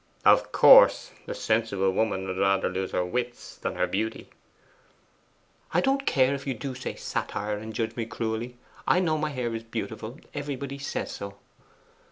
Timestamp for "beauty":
3.85-4.29